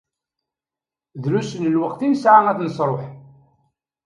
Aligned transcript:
Drus 1.23 1.49
n 1.61 1.63
lweqt 1.73 2.01
i 2.05 2.07
nesɛa 2.07 2.39
ad 2.51 2.57
t-nesruḥ. 2.57 3.03